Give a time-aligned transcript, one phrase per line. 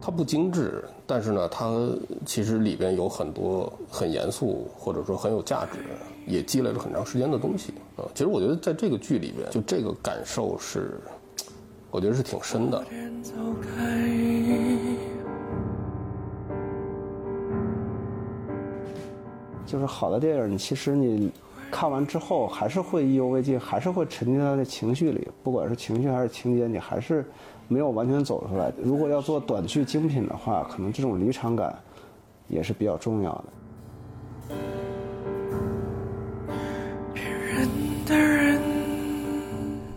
[0.00, 1.90] 它不精致，但是呢，它
[2.24, 5.78] 其实里边有很多很严肃或者说很有价值，
[6.26, 8.08] 也积累了很长时间的东西啊。
[8.14, 10.98] 其实我觉得在这个剧里边，就这个感受是，
[11.90, 12.82] 我觉得是挺深的。
[19.66, 21.30] 就是好的电影，其实你
[21.70, 27.24] 看完之后还是会意犹未尽，还是会沉浸在那情绪里，不管是情绪还是情节，你还是
[27.72, 28.72] 没有完全走出来。
[28.82, 31.72] 如果要做短剧精品的话，可能这种离场感
[32.48, 33.44] 也是比较重要的。
[37.14, 37.68] 骗人
[38.04, 38.60] 的人。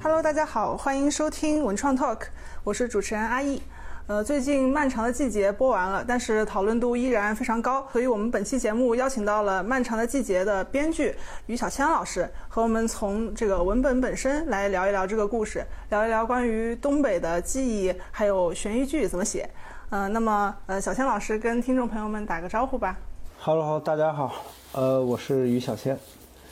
[0.04, 2.28] Hello，大家好，欢迎收听文创 Talk，
[2.64, 3.60] 我是主持人阿易。
[4.06, 19.50] 呃，最近《漫长的季节》播完了，但是讨论度依然非常高，所以我们本期节目邀请到了《漫长的季节》的编剧于小千老师，和我们从这个文本本身来聊一聊这个故事，聊一聊关于东北的记忆，还有悬疑剧怎么写。
[19.90, 22.98] 呃，那么呃，小千老师跟听众朋友们打个招呼吧。
[23.40, 24.34] Hello，大家好，
[24.74, 25.98] 呃，我是于小千。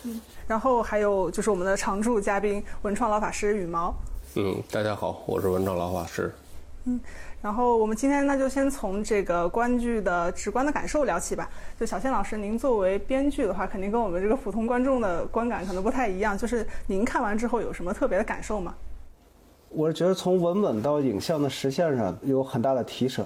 [0.04, 3.94] 嗯，然后还有就是我们的常驻嘉宾文创老法师羽毛。
[4.36, 6.33] 嗯，大家好，我是文创老法师。
[6.86, 7.00] 嗯。
[7.42, 11.50] 然后我们今天那，就先从这个观剧的直观的感受聊起吧。
[11.80, 16.38] 就小谢老师，您作为编剧的话，肯定跟我们这个普通观众的观感可能不太一样。
[16.38, 18.76] 就是您看完之后有什么特别的感受吗？
[19.70, 23.26] 我是觉得从文本到影像的实现上有很大的提升，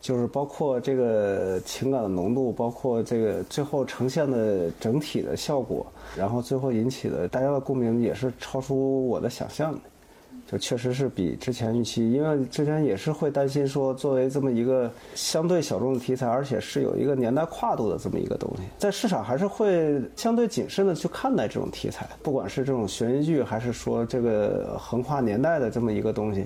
[0.00, 9.78] 就是包括这个情感的浓度，包括这个最后呈现的整体的效果，然后最后引起的大家的共鸣也是超出我的想象的。
[10.50, 26.44] 就确实是比之前预期，因为之前也是会担心说，作为这么一个相对小众的题材，而且是有一个年代跨度的这么一个东西，在市场还是会相对谨慎的去看待这种题材，不管是这种悬疑剧，还是说这个横跨年代的这么一个东西。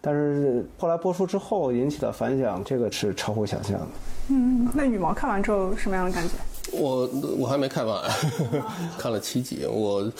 [0.00, 3.86] 但是后来播出之后引起的反响，这个是超乎想象的。
[4.30, 6.30] 嗯，那羽毛看完之后什么样的感觉？
[6.72, 7.08] 我
[7.38, 8.02] 我还没看完，
[8.98, 10.10] 看了七集，我。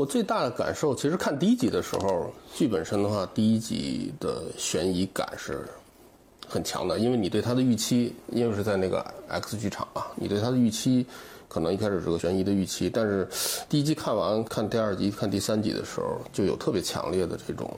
[0.00, 5.68] 我最大的感受，其实看第一集的时候，剧本身的话，第一集的悬疑感是
[6.48, 11.04] 很强的，因为你对它的预期，因为是在那个 X 剧场啊，你对它的预期
[11.48, 13.28] 可能一开始是个悬疑的预期，但是
[13.68, 17.70] 第一集看完，看第二集、看第三集的时候，就有特别强烈的这种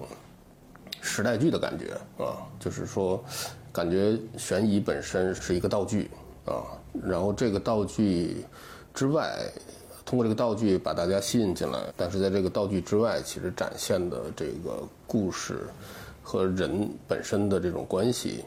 [1.01, 1.93] 时代剧的感觉
[2.25, 3.21] 啊，就是说，
[3.73, 6.09] 感觉悬疑本身是一个道具
[6.45, 6.63] 啊，
[7.05, 8.45] 然后这个道具
[8.95, 9.41] 之外。
[10.13, 15.61] 通过这个道具把大家吸引进来，但是在这个道具之外，其实展现的这个故事
[16.23, 18.45] 和人本身的这种关系，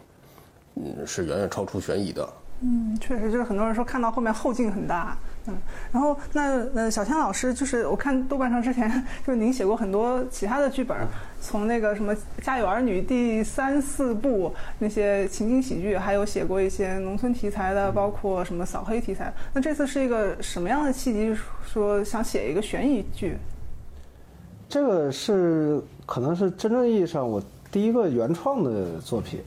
[0.75, 2.29] 嗯，是远远超出悬疑的。
[2.61, 5.17] 嗯，确实，就是很多人说看到后面后劲很大。
[5.47, 5.55] 嗯，
[5.91, 8.89] 然后那呃，小天老师就是我看豆瓣上之前
[9.25, 10.97] 就是您写过很多其他的剧本，
[11.39, 19.31] 从那个什么《家有儿女》第三四部那些情景喜剧，还有写过一些农村题材的，包括什么扫黑题材。
[19.53, 23.37] 那这次是一个什么样的契机，说想写一个悬疑剧？
[24.67, 27.39] 这个是可能是真正意义上我
[27.71, 29.39] 第一个原创的作品。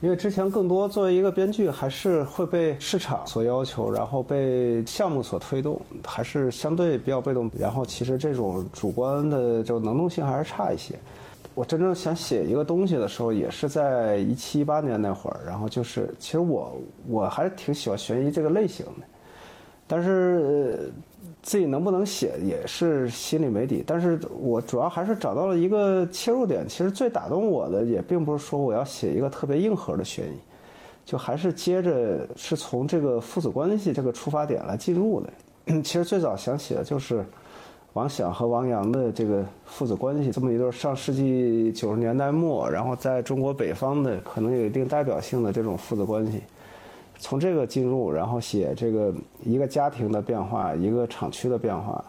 [0.00, 7.50] 因为之前更多作为一个编剧，还是会被市场所要求，然后被项目所推动，还是相对比较被动。
[7.58, 10.94] 然后其实这种主观的就能动性还是差一些。
[11.54, 15.40] 我真正想写一个东西的时候，也是在一七一八年那会儿。
[15.46, 19.06] 然后就是，其实我我还是挺喜欢悬疑这个类型的，
[19.86, 20.92] 但是。
[21.42, 26.66] 自己能不能写也是心里没底，但是我主要还是找到了一个切入点。
[26.68, 30.36] 其实最打动我的也并不是说我要写一个特别硬核的悬疑，
[31.04, 35.82] 就还是接着是从这个父子关系这个出发点来进入的。
[35.82, 37.24] 其实最早想写的就是
[37.92, 46.40] 王响和王阳的这个父子关系，这么一对上世纪九十年代末，然后在中国北方的可能有一定代表性的这种父子关系。
[47.18, 52.04] 从这个进入，然后写这个一个家庭的变化，一个厂区的变化，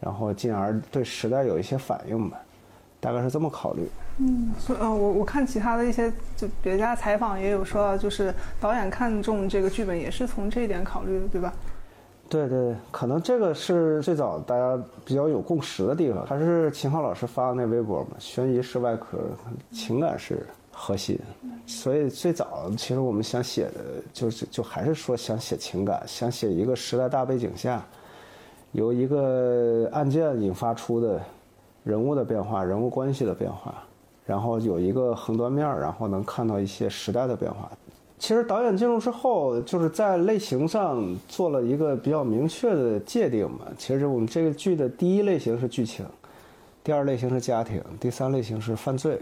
[0.00, 2.38] 然后进而对时代有一些反应吧，
[3.00, 3.88] 大概是这么考虑。
[4.18, 11.52] 嗯，所以呃，我我看其他的一些就别家采访也有说到，就是导演看中这个剧本也是从这一点考虑的，对吧？
[12.28, 16.24] 对对，可能这个是最早大家比较有共识的地方。
[16.26, 19.18] 还是秦昊老师发的那微博嘛，悬疑是外壳，
[19.72, 20.46] 情感是。
[20.82, 21.18] 核心，
[21.66, 27.84] 所以最早其实我们想写的，就是就还是说想写情感，想写一个时代大背景下，
[28.72, 31.20] 由一个案件引发出的
[31.84, 33.74] 人物的变化、人物关系的变化，
[34.24, 37.70] 然后有一个横断面，然后能看到一些时代的变化。
[38.18, 43.66] 其实导演进入之后，就是在类型上做了一个比较明确的界定嘛。
[43.76, 46.06] 其实我们这个剧的第一类型是剧情，
[46.82, 49.20] 第二类型是家庭，第三类型是犯罪。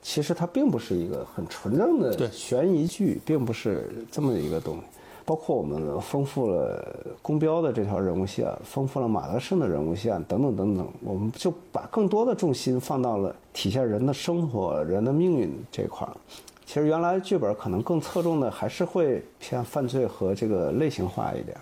[0.00, 4.82] 其实它并不是一个很纯正的对悬疑剧，并不是这么一个东西。
[5.24, 6.82] 包括我们丰富了
[7.20, 16.16] 宫标的这条人物线，丰富了马德胜的人物线，等等等等，我们就把更多的重心放到了体现人的生活、人的命运这块儿。
[16.64, 21.60] 其实原来剧本可能更侧重的还是会偏犯罪和这个类型化一点儿，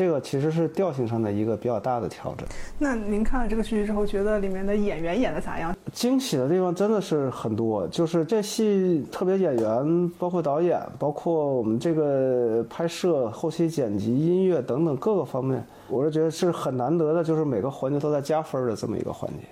[0.00, 2.48] 这个其实是调性上的一个比较大的调整。
[2.78, 5.76] 那您看了这个剧之后，觉得里面的演员演的咋样？
[5.92, 19.44] 惊喜的地方真的是很多，就是这戏特别演员，包括导演，包括我们这个拍摄、后期剪辑、音乐等等各个方面，我是觉得是很难得的，就是每个环节都在加分的这么一个环节。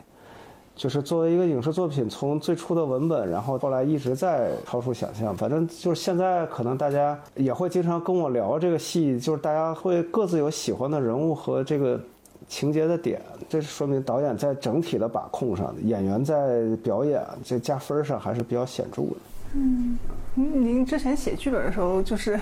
[0.79, 5.37] 就是作为一个影视作品，从最初的文本，然后后来一直在超出想象。
[5.37, 12.01] 反正就是现在，可能大家也会经常跟我聊这个戏，就是大家会各自有喜欢的人物和这个
[12.47, 19.17] 情节的点，这说明导演在整体的把控上，演员在表演这加分上还是比较显著的。
[19.57, 19.99] 嗯，
[20.35, 22.39] 您之前写剧本的时候，就是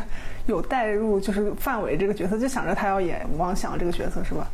[0.47, 4.47] 有带入，就是范伟这个角色，就想着他要演王响这个角色，是吧？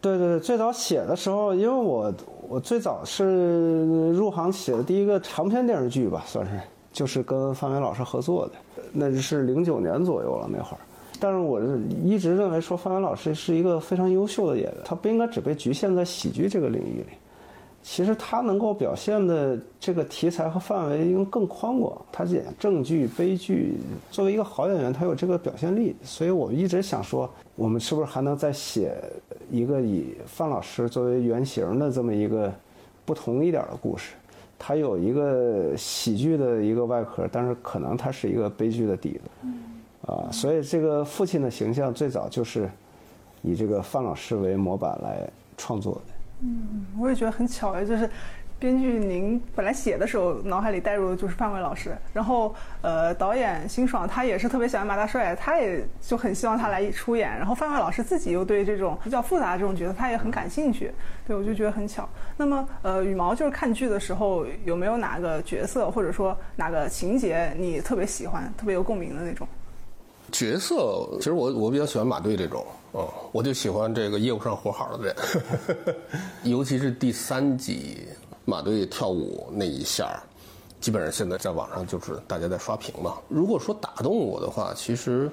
[0.00, 2.12] 对对对，最早写的时候，因为我
[2.48, 6.52] 我最早是入行写的第一个长篇电视剧吧，算是
[6.92, 8.52] 就是跟范伟老师合作的，
[8.92, 10.80] 那是零九年左右了那会儿。
[11.18, 11.60] 但是我
[12.04, 17.16] 一直认为说范伟老师是一个非常优秀的演员，他不应该只被局限在喜剧这个领域里。
[17.82, 21.96] 其实他能够表现的这个题材和范围应该更宽广。
[22.10, 23.74] 他演正剧、悲剧，
[24.10, 25.94] 作为一个好演员，他有这个表现力。
[26.02, 28.92] 所以我一直想说，我们是不是还能再写
[29.50, 32.52] 一个以范老师作为原型的这么一个
[33.04, 34.14] 不同一点的故事？
[34.58, 39.48] 它有一个喜剧的一个外壳，但是可能它是一个悲剧的底子。
[40.10, 42.70] 啊，所以这个父亲的形象最早就是
[43.42, 46.00] 以这个范老师为模板来创作的。
[46.42, 48.08] 嗯，我也觉得很巧哎，就是
[48.58, 60.90] 编剧您本来写的时候脑海里带入的就是范伟老师，然后呃导演辛爽他也是特别喜欢马大帅，他也就很希望他来出演，然后范伟老师自己又对这种比较复杂的这种角色他也很感兴趣，
[61.26, 62.08] 对我就觉得很巧。
[62.36, 69.46] 那么呃羽毛就是看剧的时候有没有哪个角色或者说哪个情节你特别喜欢、特别有共鸣的那种？
[70.32, 75.14] 角色其实我我比较喜欢马队这种，嗯，我就喜欢这个业务上活好的人，
[76.42, 78.08] 尤其是第三集
[78.46, 80.22] 马队跳舞那一下，
[80.80, 83.16] 基本上现在在网上就是大家在刷屏嘛。
[83.28, 85.30] 如果说打动我的话，其实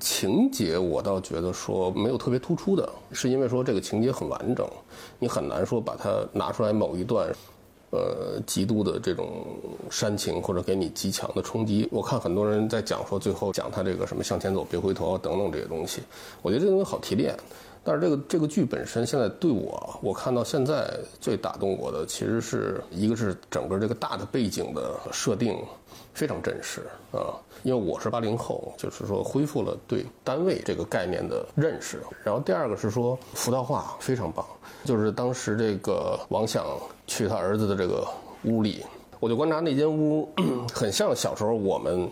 [0.00, 4.66] 情节我倒觉得说没有特别突出的，是因为说这个情节很完整，
[5.18, 7.30] 你很难说把它拿出来某一段。
[7.94, 9.44] 呃，极度的这种
[9.90, 16.00] 煽情或者给你极强的冲击，我看很多人在讲说最后讲他这个什么向前走别回头等等这些东西，
[16.40, 17.36] 我觉得这东西好提炼。
[17.84, 20.88] 但是这个这个剧本身现在对我，我看到现在
[21.20, 25.58] 最打动我的，其实是一个是整个这个大的背景的设定
[26.14, 27.34] 非常真实啊，
[27.64, 32.00] 因为我是八零后，就是说恢复了对单位这个概念的认识。
[32.22, 34.46] 然后第二个是说服道化非常棒，
[34.84, 36.64] 就是当时这个王想
[37.08, 38.06] 去他儿子的这个
[38.44, 38.84] 屋里，
[39.18, 40.28] 我就观察那间屋，
[40.72, 42.08] 很像小时候我们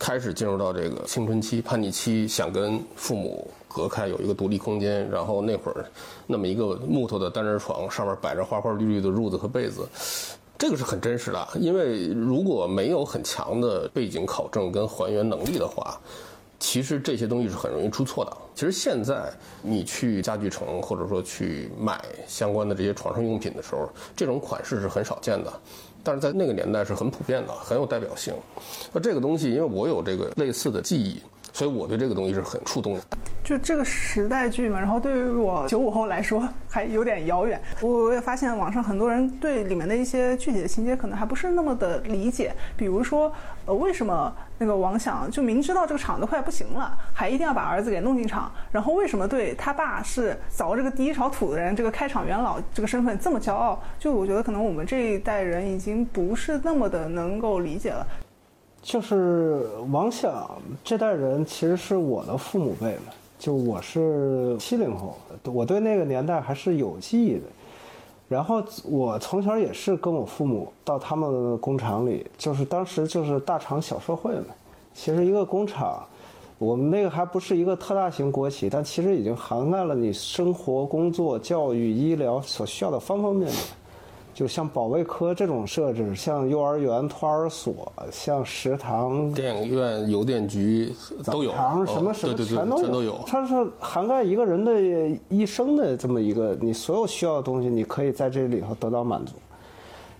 [0.00, 3.48] 开始进入到这个青春期叛逆期，想跟父母。
[3.76, 5.84] 隔开有一个独立空间，然后那会儿，
[6.26, 9.86] 那么一个木头的单人床，上面摆着花花绿绿的褥子和被子，
[10.56, 11.46] 这个是很真实的。
[11.60, 16.00] 因为如果没有很强的背景考证跟还原能力的话，
[16.58, 18.34] 其实这些东西是很容易出错的。
[18.54, 25.52] 其实现在你去家具城或者说去买相关的这些床上用品的时候，这种款式是很少见的，
[26.02, 28.32] 但是在那个年代是很普遍的，很有代表性。
[28.90, 31.20] 那这个东西，因为我有这个类似的记忆。
[31.56, 33.00] 所以我对这个东西是很触动的。
[33.42, 37.58] 就这个时代剧嘛，然后对于我九五后来说还有点遥远。
[37.80, 42.52] 我我也发现网上很多人对里面的一些具体的情节可能还不是那么的理解。
[42.76, 43.32] 比如说，
[43.64, 48.52] 呃，为什么那个王想就明知道这个厂子快不行了，还一定要把儿子给弄进厂？
[48.70, 53.82] 然后为什么对他爸是凿这个第一勺土的人，这个开厂元老这个身份这么骄傲？
[53.98, 58.06] 就我觉得可能我们这一代人已经不是那么的能够理解了。
[58.86, 60.48] 就是王想
[60.84, 63.12] 这代人，其实是我的父母辈嘛。
[63.36, 67.42] 就我是七零后，我对那个年代还是有记忆的。
[68.28, 74.54] 然后我从小也是跟我父母到他们工厂里，就是当时就是大厂小社会嘛。
[74.94, 76.00] 其实一个工厂，
[76.56, 83.62] 我们那个还不是一个特大型国企，但其实已经涵盖了你生活、工作、教育、医疗所需要的方方面面。
[84.36, 90.92] 就像保卫科这种设置，像幼儿园、托儿所，像食堂、电影院、邮电局
[91.24, 93.18] 都有，什么什么全都全都有。
[93.26, 99.32] 它是涵盖一个人的一生的这么一个，你所有需要的东西，你可以在这里头得到满足。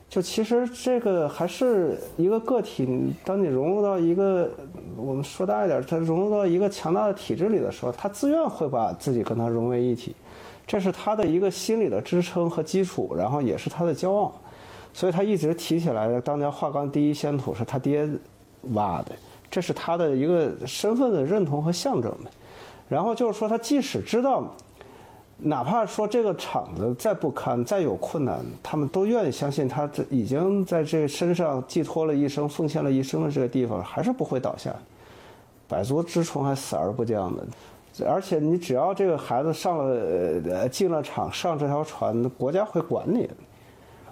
[0.08, 4.48] 就其实这个还是一个个体，当你融入到一个，
[4.96, 10.16] 我们说大一点，它融入到一个强大的体制里的时候，他自愿会把自己跟它融为一体，
[10.66, 14.32] 这是他的一个心理的支撑和基础，然后也是他的骄傲，
[14.92, 18.08] 所以他一直提起来，当年华冈第一仙土是他爹
[18.72, 19.12] 挖的，
[19.50, 22.30] 这是他的一个身份的认同和象征的。
[22.88, 24.44] 然后就是说，他即使知道。
[25.38, 34.74] 哪怕说这个厂子再不堪、再有困难，他们都愿意相信他这已经在这身上寄托了一生、奉献了一生的这个地方还是不会倒下。
[35.68, 37.46] 百足之虫还死而不僵的，
[38.04, 39.84] 而且你只要这个孩子上了
[40.50, 43.30] 呃进了厂、上这条船，国家会管你。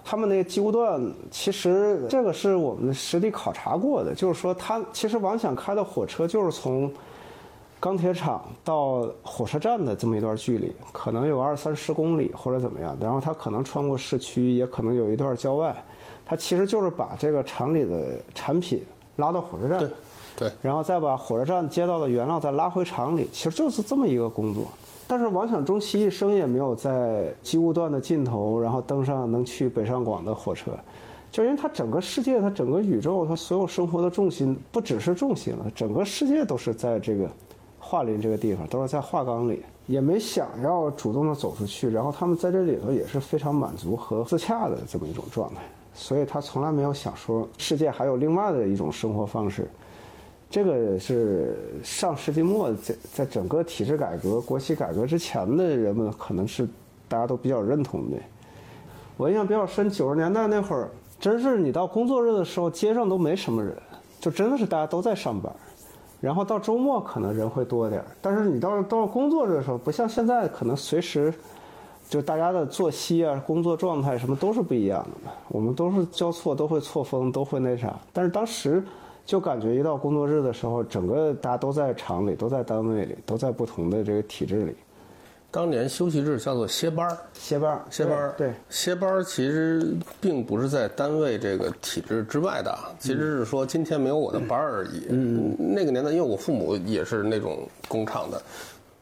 [0.03, 6.91] 他们那个机务段，其实这个是我们实地考察过的，就是说他其实王想开的火车就是从。
[7.77, 15.75] 钢铁厂到火车站的这么一段距离，可能有二三十公里或者怎么样，然后他可能穿过市区，也可能有一段郊外，
[16.25, 18.81] 他其实就是把这个厂里的产品
[19.17, 19.87] 拉到火车站，
[20.37, 24.65] 对，然后再把火车站接到的原料再拉回厂里，其实就是这么一个工作。
[25.07, 30.71] 但是王想终其一生也没有在机务段的尽头，然后登上能去北上广的火车，
[31.31, 37.29] 就因为他整个世界，他整个宇宙，他所有生活的重心不只是重心了，整个世界都是在这个。
[37.87, 41.87] 桦林这个地方都是在桦岗里，也没想要主动的走出去。
[41.87, 45.61] 然后他们在这里头也是非常满足和自洽的这么一种状态，
[45.93, 49.69] 所以他从来没有想说世界还有另外的一种生活方式。
[50.49, 56.67] 这个是上世纪末在在整个体制改革、国企改革之前的人们可能是
[57.07, 58.17] 大家都比较认同的。
[59.17, 63.75] 我印象比较深，九十年代那会儿，真是你到工作日的时候，街上都没什么人，
[64.19, 65.51] 就真的是大家都在上班。
[66.21, 71.33] 然后到周末可能人会多点儿，但是你到到工作日的时候，不像现在可能随时，
[72.09, 75.31] 就大家的作息啊、工作状态什么都是不一样的。
[75.49, 77.93] 我们都是交错，都会错峰，都会那啥。
[78.11, 78.83] 但是当时
[79.25, 84.75] 就感觉一到工作日的时候，整个大家都在厂里，都在单位里，都在不同的这个体制里。
[85.49, 95.07] 当年休息日叫做歇班儿，歇班儿，歇班儿，对，歇班儿其实并不是在单位这个体制之外的，其实是说今天没有我的班儿而已。
[95.09, 98.41] 嗯，那个年代，因为我父母也是那种工厂的，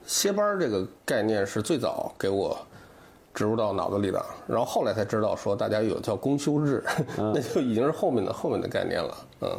[0.05, 2.55] 歇班儿这个概念是最早给我
[3.33, 6.83] 植入到脑子里的，然后后来才知道说大家有叫公休日，
[7.17, 9.17] 那就已经是后面的后面的概念了。
[9.41, 9.49] 嗯，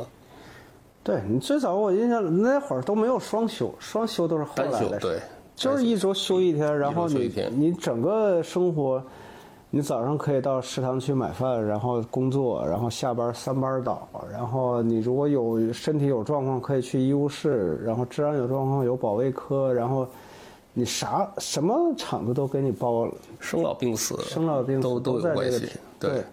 [1.04, 4.98] 对你最早我印象那会儿都没有双休，双休都是后来的。
[4.98, 5.20] 对。
[5.54, 9.00] 就是一周休一天，然后你你整个生活，
[9.70, 20.04] 你早上可以到食堂去买饭，然后工作，然后下班三班倒，然后你如果有身体有状况可以去医务室，然后治安有状况有保卫科，然后
[20.72, 25.68] 你啥什么厂子都给你包了，生老病死，生老病死都都有关系，
[26.00, 26.24] 对，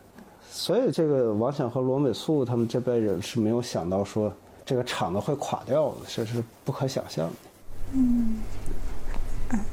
[0.49, 4.33] 所以这个王想和罗美素他们这辈人是没有想到说
[4.71, 7.33] 这个厂子会垮掉的，这是不可想象的，
[7.91, 8.39] 嗯。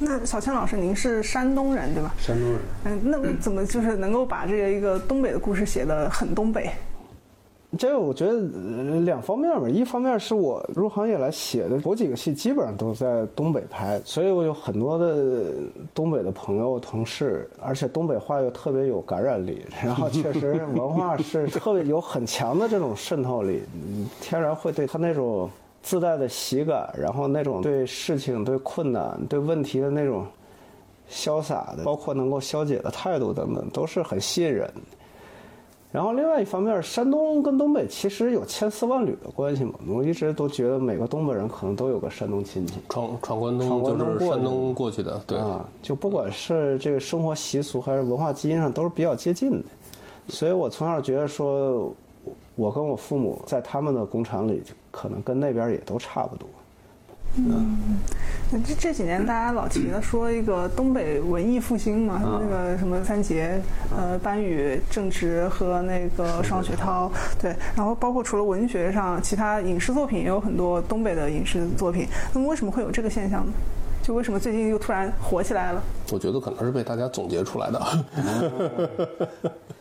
[0.00, 2.12] 那小倩老师，您是山东人对吧？
[2.18, 2.58] 山东人。
[2.82, 6.72] 嗯，那怎么就是能够把这个一个东北的故事写得很东北？
[7.76, 8.32] 这个我觉得
[9.00, 15.52] 两方面吧，一方面是我入行以来写的头几个戏基本上都在东北拍，所以我有很多的
[15.92, 23.62] 东北的朋友同事，而且东北话又特别有感染力，然后确实文化是特别有很强的这种渗透力，
[24.20, 25.50] 天然会对他那种。
[25.80, 30.26] 自带的喜感，然后那种对事情、对困难、对问题的那种
[31.08, 34.70] 潇洒的，包括能够消解的态度等等，都是很吸引人。
[35.98, 39.74] 然后另外一方面，山东跟东北其实有千丝万缕的关系嘛。
[39.84, 49.64] 我一直都觉得每个东北人可能都有个山东亲戚，闯闯关东就是山东过去的，对啊，就不管是这个生活习俗还是文化基因上都是比较接近的。
[50.28, 51.92] 所以我从小觉得说。
[52.54, 56.48] 我跟我父母在他们的工厂里，可能跟那边也都差不多。
[57.38, 63.60] 嗯，这这几年大家老提的 说一个东北文艺复兴嘛，那个什么三杰，
[63.96, 72.08] 呃，班宇、郑执和那个双雪涛，对，然后包括除了文学上，其他影视作品也有很多东北的影视作品。
[72.32, 73.52] 那么为什么会有这个现象呢？
[74.02, 75.82] 就为什么最近又突然火起来了？
[76.10, 77.80] 我觉得可能是被大家总结出来的。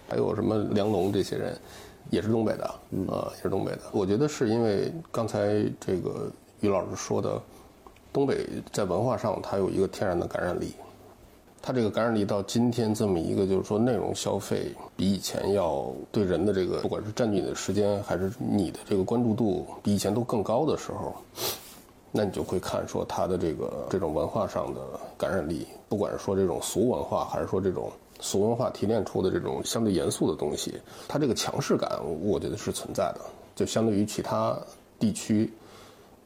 [0.09, 1.57] 还有什么梁龙这些人。
[2.09, 2.63] 也是东北的，
[3.11, 3.79] 啊，也是东北的。
[3.91, 7.41] 我觉得是因为刚才这个于老师说的，
[8.11, 10.73] 东北在文化上它有一个天然的感染力，
[11.61, 21.15] 它这个感染力到今天这么一个就是说内容消费比以前要对人的这个不管是占据你的时间还是你的这个关注度比以前都更高的时候，
[22.11, 24.81] 那你就会看说他的这个这种文化上的
[25.17, 30.73] 感染力，不管是说这种俗文化，还是说这种俗文化提炼出的这种相对严肃的东西，
[31.07, 33.21] 它这个强势感，我觉得是存在的。
[33.55, 34.57] 就相对于其他
[34.97, 35.51] 地区，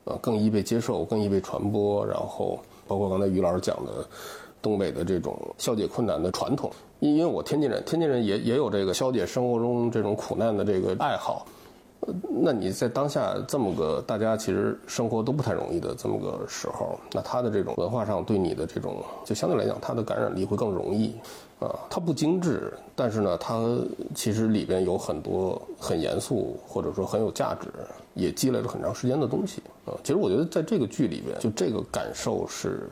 [0.06, 2.06] 呃，更易被接受，更易被传播。
[2.06, 4.06] 然后包括刚才于老师讲的，
[4.62, 11.46] 东北的这种消解困难的传统，因因为我天津人，天津人也也有这个消解生活中这种苦难的这个爱好。
[12.02, 12.12] 呃
[12.44, 21.14] 那你在当下这么个大家其实生活都不太容易的这么个时候，那他的这种文化上对你的这种，就相对来讲，他的感染力会更容易
[21.60, 21.80] 啊。
[21.92, 23.78] 它不精致，但是呢，它
[24.16, 27.68] 其实里边有很多很严肃或者说很有价值，
[28.14, 29.94] 也积累了很长时间的东西啊。
[30.04, 32.90] 其实我觉得在这个剧里边，就这个感受是，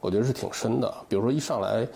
[0.00, 0.94] 我觉得是挺深的。
[1.08, 1.86] 比如说一上来。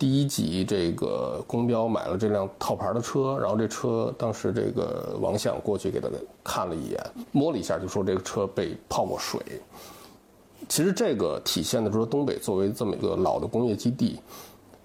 [0.00, 6.08] 第一集，这个公标买了这辆套牌的车，然后这车当时这个王想过去给他
[6.42, 6.98] 看了一眼，
[7.32, 9.38] 摸了一下，就说这个车被泡过水。
[10.70, 14.18] 其实这个体现的说，东北作为这么一个老的工业基地，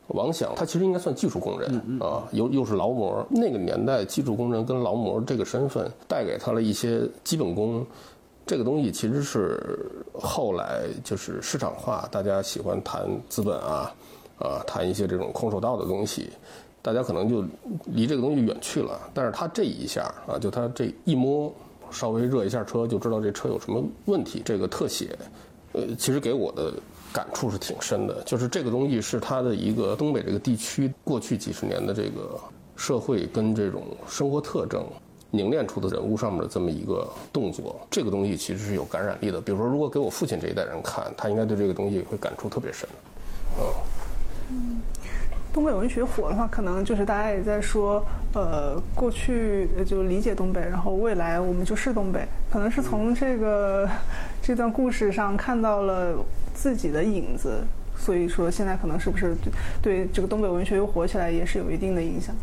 [0.07, 3.25] 王想他其实应该算技术工人啊，又又是劳模。
[3.29, 7.85] 那个年代，技术工人跟劳模这个身份带给他了一些基本功，
[8.45, 9.59] 这个东西其实是
[10.13, 13.93] 后来就是市场化，大家喜欢谈资本啊。
[14.37, 16.29] 啊，谈一些这种空手道的东西，
[16.81, 17.41] 大家可能就
[17.85, 18.99] 离这个东西远去了。
[19.13, 21.49] 但是他这一下啊，就他这一摸，
[21.89, 24.41] 稍微热一下车，就知道这车有什么问题。
[24.43, 25.17] 这个特写，
[25.71, 26.73] 呃，其实给我的
[27.15, 28.21] 感触是挺深的。
[28.25, 32.37] 就是这个东西是他的一个东北这个地区过去几十年的这个
[32.75, 34.85] 社会跟这种生活特征
[35.31, 37.79] 凝练出的人物上面的这么一个动作。
[37.89, 39.39] 这个东西其实是有感染力的。
[39.39, 42.89] 比如说，如果给我父亲这一代人看，他应该对这个东西会感触特别深，
[43.57, 43.63] 嗯。
[44.51, 44.81] 嗯，
[45.53, 53.89] 东北文学火的话，可能就是大家也在说，呃，过去就理解东北，然后未来我们就是东北，可能是从这个
[54.41, 56.17] 这段故事上看到了
[56.53, 57.63] 自己的影子，
[57.95, 59.33] 所以说现在可能是不是
[59.81, 62.35] 对这个东北文学又火起来，也是有一定的影响。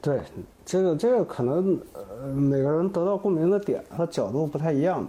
[0.00, 0.18] 对，
[0.64, 5.06] 这个这个可能呃每个人得到共鸣的点和角度不太一样。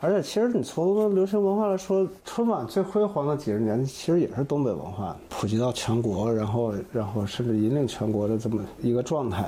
[0.00, 9.44] 而且，其实你从流行文化来说，春晚最辉煌的几十年，其实也是东北文化普及到全国，然后，然后甚至引领全国的这么一个状态。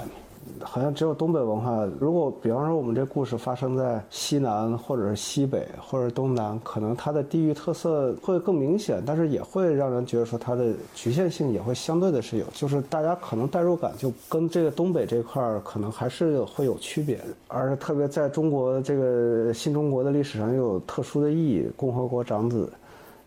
[0.63, 1.87] 好像只有东北文化。
[1.99, 17.19] 如果比方说我们这故事发生在西南，或者是西北，或者东南，可能它的地域特色会更明显，但是也会让人觉得说它的局限性也会相对的是有，就是大家可能代入感就跟这个东北这块儿可能还是会有区别。
[17.49, 22.71] 而特别在中国这个新中国的历史上又有特殊的意义，共和国长子。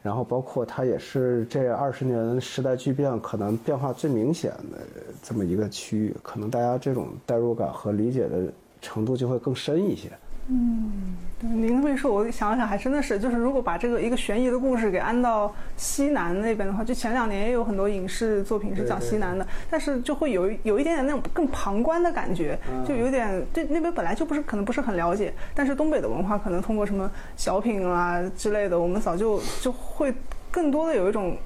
[0.04, 4.80] 然后包括它也是这二十年时代巨变可能变化最明显的
[5.24, 10.12] 这么一个区域，可能大家这种代入感和理解的程度就会更深一些。
[10.50, 30.14] 嗯，您这么一说，我想想还真的是，就是如果把这个一个悬疑的故事给安到西南那边的话，就前两年也有很多影视作品是讲西南的，但是就会有有一点点那种更旁观的感觉，就有点对那边本来就不是可能不是很了解，但是东北的文化可能通过什么小品啊之类的，我们早就就会
[30.52, 31.38] 更多的有一种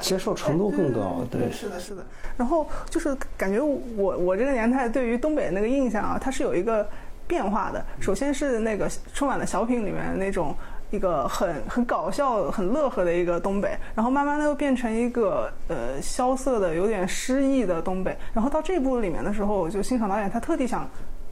[0.00, 2.02] 接受程度更高，对，是的，是的。
[2.38, 6.88] 然后就是感觉我我这个年代对于东北那个印象啊，它是有一个。
[7.28, 10.56] 变化的，首先是那个春晚的小品里面那种
[10.90, 20.88] 一个很很搞笑、很乐呵的一个东北，然后慢慢的又变成一个呃萧瑟的、有点诗意的东北，然后到这部里面的时候，就欣赏导演他特地想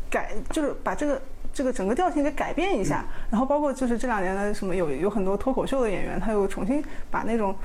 [0.09, 1.21] 改，就是把这个
[1.53, 7.57] 这个整个调性给改变一下，然后包括就是这两年的什么有有很多脱口秀的演员，他又重新把那种。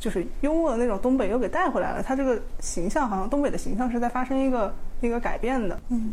[0.00, 6.12] 就是幽默的那种东北又给带回来了，他这个形象好像东北的形象是在发生一个一个改变的，嗯，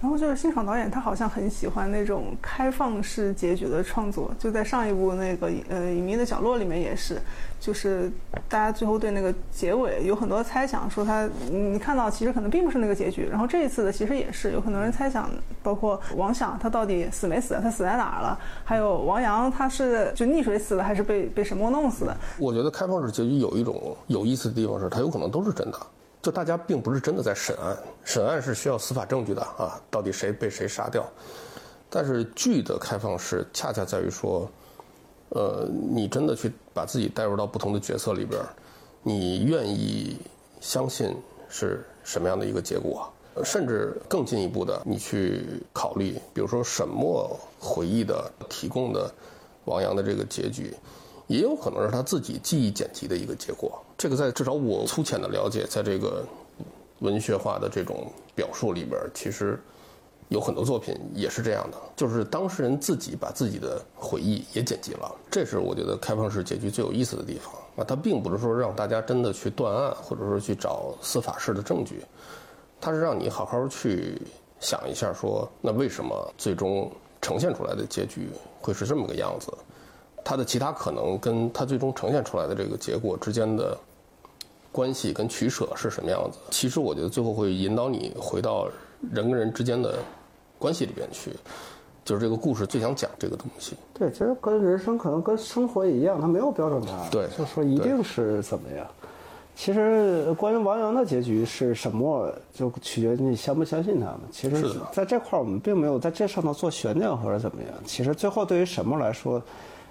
[0.00, 7.20] 然后就是辛爽导演他好像很喜欢那种开放式结局的创作，就在上一部那个呃隐秘的角落里面也是，
[7.60, 8.10] 就是
[8.48, 15.30] 大家最后对那个结尾有很多猜想，说他你看到其实可能并不是那个结局，然后这一次的其实也是有很多人猜想，
[15.62, 22.16] 包括王想他到底死没死，他死在哪儿了，还有王阳他是就溺水死的还是被被沈墨弄死的？
[22.38, 23.34] 我觉得开放式结局。
[23.34, 25.78] 有一种有意思的地方是，它有可能都是真的，
[26.24, 31.06] 就大家并不是真的在审案，审案是需要司法证据的啊，到底谁被谁杀掉。
[31.90, 34.50] 但是剧的开放式恰恰在于说，
[35.28, 38.40] 呃，你真的去把自己带入到不同的角色里边，
[39.02, 40.16] 你愿意
[40.62, 41.14] 相信
[41.50, 43.06] 是什么样的一个结果，
[43.44, 49.12] 甚至更进一步的，你去考虑，比如说沈墨回忆的提供的
[49.66, 50.74] 王阳的这个结局。
[51.26, 53.82] 也有可能是他自己记忆剪辑的一个结果。
[53.96, 56.24] 这个在至少我粗浅的了解，在这个
[57.00, 59.58] 文学化的这种表述里边，其实
[60.28, 67.84] 有很多作品也是这样的，就是当事人自己把自己的回忆也剪辑了，这是我觉得开放式结局最有意思的地方啊。
[67.86, 72.02] 它并不是说让大家真的去断案，或者说去找司法式的证据，
[72.80, 74.20] 它是让你好好去
[74.60, 78.28] 想一下，说那为什么最终呈现出来的结局
[78.60, 79.52] 会是这么个样子？
[80.24, 83.76] 它的其他可能跟它最终呈现出来的这个结果之间的
[84.72, 86.38] 关系跟取舍是什么样子？
[86.50, 88.66] 其实我觉得最后会引导你回到
[89.12, 89.98] 人跟人之间的
[90.58, 91.30] 关系里边去，
[92.04, 93.76] 就是这个故事最想讲这个东西。
[93.92, 97.08] 对，其实跟人生可能跟生活也一样，它没有标准答案。
[97.10, 98.86] 对就说一定是怎么样。
[99.56, 104.20] 其实关于王阳的结局是什么，就取决于你相不相信他们。
[104.32, 107.70] 其实在这块儿我们并没有在这上头做悬念或者怎么样。
[107.84, 109.40] 其实最后对于沈墨来说，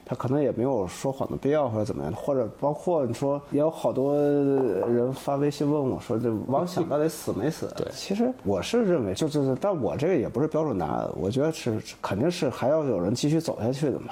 [0.06, 7.74] 他可能也没有说谎的必要或者怎么样，或者包括你说也有好多人发微信问我说这王响到底死没死？
[7.78, 14.08] 对其实我是认为就就是，但我这个也不是标准答案，我觉得是肯定是还要有人继续走下去的嘛。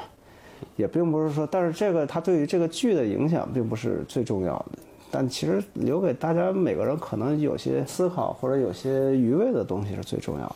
[0.77, 4.79] 也并不是说，但是这个他对于这个剧的影响并不是最重要的。
[5.13, 10.55] 但其实留给大家每个人可能有些思考或者有些余味的东西是最重要的。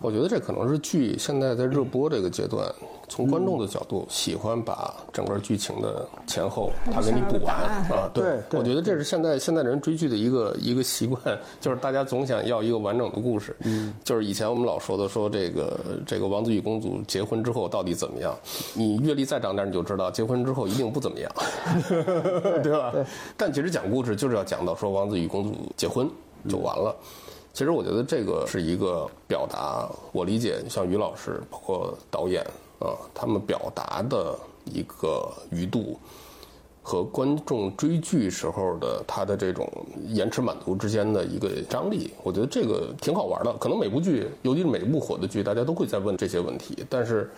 [0.00, 2.66] 我觉得这可能是剧现在在热播这个阶段，
[3.14, 8.10] 从观众的角度喜欢把整个剧情的前后他给你补完啊。
[8.12, 13.54] 对对我觉得这是现在现在人追剧的一个一个习惯，就是大家总想要一个完整的故事。
[13.60, 18.36] 嗯，就是以前我们老说的说这个这个王子与公主结婚之后到底怎么样？
[18.74, 21.30] 你阅历再长点，你就知道结婚之后一定不怎么样，
[22.64, 22.92] 对吧？
[23.36, 26.10] 但其实讲故事就是要讲到说王子与公主结婚
[26.48, 26.92] 就完了。
[27.52, 32.44] 其实我觉得这个是一个表达，我理解像于老师，包括导演
[32.84, 35.98] 啊，他们表达的一个余度，
[36.82, 39.66] 和观众追剧时候的他的这种
[40.08, 43.52] 延迟满足之间的一个张力，我觉得这个挺好玩的。
[43.54, 47.30] 可能每部剧，尤其是每部火的剧，大家都会在问这些问题，但是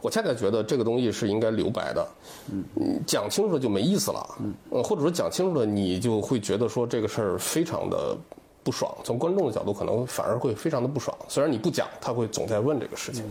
[0.00, 2.08] 我恰恰觉得这个东西是应该留白的，
[2.50, 8.16] 嗯，讲清楚了就没意思了，嗯，或者说讲清楚了，你就会觉得说这个事儿非常的。
[8.62, 11.16] 不爽，从观众的角度可能反而会非常的不爽。
[11.28, 13.24] 虽然你不讲，他会总在问这个事情。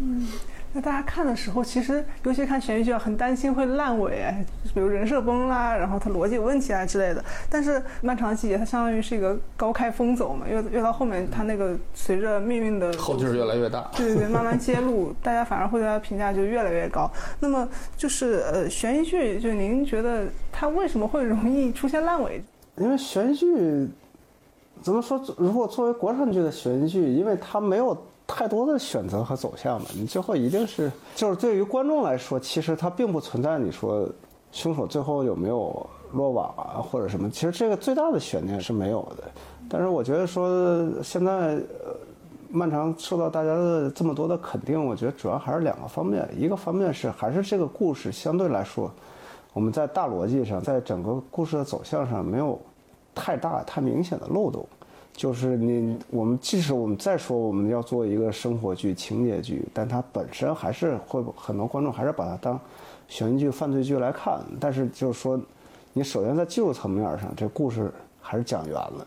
[0.00, 0.26] 嗯，
[0.76, 7.24] 那大家看的时候，其实尤其看悬疑剧啊，很担心会烂尾，哎，比如人设崩啦，然后它逻辑有问题啊之类的。
[7.48, 17.10] 但是《漫长的季节》它相当于是一个高开风走嘛，越越到后面，它那个随着命运的后劲儿越来越大，对对对，慢慢揭露，大家反而会对它评价就越来越高。
[17.40, 22.44] 那么就是呃，悬疑剧，就您觉得它为什么会容易出现烂尾？
[22.76, 23.88] 因为悬疑剧
[24.82, 25.18] 怎么说？
[25.38, 34.08] 如果作为国产剧的悬疑剧，因为它没有太多的选择和走向嘛，你最后一定是就是对于观众来说，其实它并不存在你说
[34.50, 39.24] 凶手最后有没有落网啊或者什么，其实这个最大的悬念是没有的。
[39.68, 41.94] 但是我觉得说现在呃，
[42.50, 48.90] 漫长受到大家的这么多的肯定，我觉得主要还是两个方面，一个方面是还是这个故事相对来说，
[49.52, 52.60] 我们在大逻辑上，在整个故事的走向上没有
[53.14, 54.66] 太大太明显的漏洞。
[55.16, 62.60] 就是你，我们即使我们再说我们要做一个生活剧、情节剧，但它本身还是会很多观众还是把它当
[63.08, 64.38] 悬疑剧、犯罪剧来看。
[64.60, 65.40] 但是就是说，
[65.94, 69.06] 你首先在技术层面上，这故事还是讲圆了，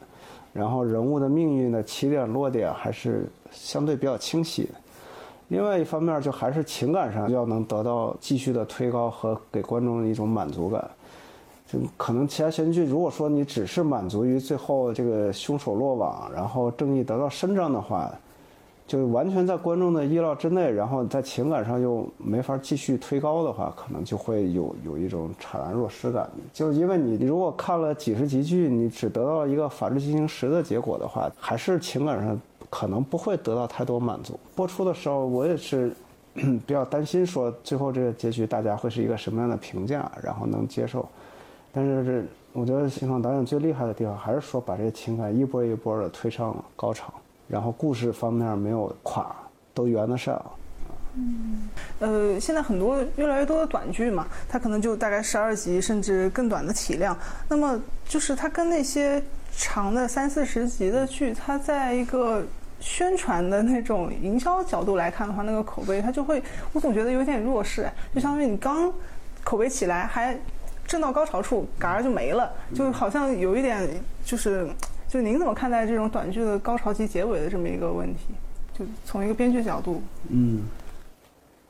[0.51, 4.69] 然后人物的命运的起点落点还是相对比较清晰的。
[5.49, 10.89] 另外一方面，就还是情感上要能得到继续的推高和给观众一种满足感。
[11.71, 18.11] 就可能其他悬疑剧，如果说你只是满足于最后这个凶手落网，然后正义得到伸张的话，
[18.87, 26.27] 就完全在观众的意料之内，然后在情感上又没法继续推高的话，可能就会有有一种怅然若失感。
[26.51, 34.39] 就是因为你如果看了几十集剧，你只得到一个《法制进行时》的结果的话，还是情感上可能不会得到太多满足。
[34.55, 35.93] 播出的时候，我也是
[36.33, 41.07] 比较担心，说最后这个结局大家会是一个什么样的评价，然后能接受。
[41.71, 47.13] 但是这，我觉得新创导演最厉害的地方，还是说把这个情感一波一波的推上高潮，
[47.47, 49.35] 然后故事方面没有垮，
[49.73, 50.43] 都圆得上。
[51.13, 57.15] 嗯，呃，现在很多越来越多的短剧嘛，它可能就大概十二集甚至更短的体量。
[57.47, 59.21] 那么就是它跟那些
[59.55, 62.43] 长的三四十集的剧，它在一个
[62.79, 66.41] 宣传的那种营销角度来看的话，那个口碑它就会，
[66.73, 67.87] 我总觉得有点弱势。
[68.13, 68.91] 就相当于你刚
[69.43, 70.35] 口碑起来还。
[70.89, 73.87] 正到高潮处，嘎儿就没了，就好像有一点，
[74.25, 74.67] 就是，
[75.07, 78.33] 就您怎么看待这种短剧的高潮及结尾的这么一个问题？
[78.73, 80.63] 就从一个编剧角度，嗯，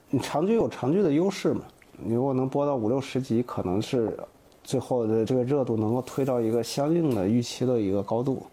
[0.09, 1.63] 你长剧有长剧的优势嘛？
[1.97, 4.17] 你如果能播到五六十集，可能是
[4.63, 8.47] 最后的这个热度能够推到一个相应的预期的一个高度。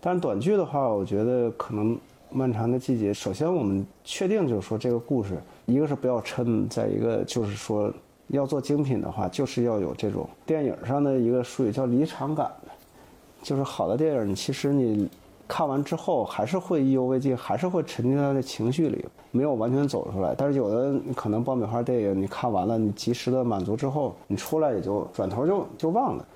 [0.00, 1.98] 但是短剧的话，我觉得可能
[2.30, 7.92] 漫长的季节，首先我们确定就是说这个故事，一个是不要抻，再一个就是说
[8.28, 12.50] 要做精品的话，就是要有这种电影上的一个术语叫离场感
[13.42, 15.08] 就是好的电影，你其实你
[15.46, 20.34] 看完之后还是会意犹未尽，还是会沉浸在那情绪里，没有完全走出来。
[20.36, 26.26] 但是有的可能爆米花电影，你看完了，你及时的满足之后，你出来也就转头就就忘了。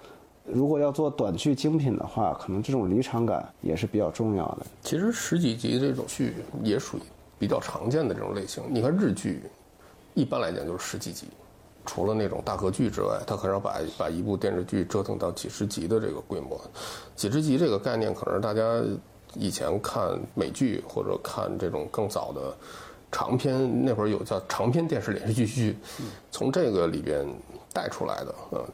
[0.44, 4.66] 如果要做短剧精品的话，可能这种离场感也是比较重要的。
[4.82, 7.00] 其实十几集这种剧也属于
[7.38, 8.62] 比较常见的这种类型。
[8.68, 9.42] 你看日剧，
[10.14, 11.26] 一般来讲就是十几集，
[11.90, 16.60] 除了那种大合剧之外，它很少把把一部电视剧折腾到几十集的这个规模。
[17.16, 18.80] 几十集这个概念，可能大家
[19.34, 22.56] 以前看美剧或者看这种更早的
[23.10, 25.78] 长篇，那会儿有叫长篇电视连续剧剧，
[26.30, 27.26] 从这个里边
[27.72, 28.64] 带出来的，嗯。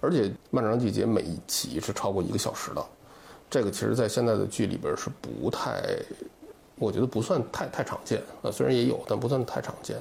[0.00, 2.84] 而且《漫长季节》每一集是超过一个小时的，
[3.48, 5.80] 这个其实，在现在的剧里边是不太，
[6.74, 8.50] 我觉得不算太太常见啊。
[8.50, 9.96] 虽然也有，但不算太常见。